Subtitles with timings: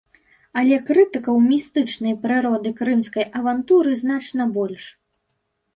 [0.61, 4.83] Але крытыкаў містычнай прыроды крымскай авантуры значна больш.